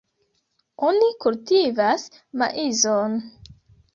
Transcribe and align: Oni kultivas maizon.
Oni 0.87 1.09
kultivas 1.25 2.07
maizon. 2.43 3.21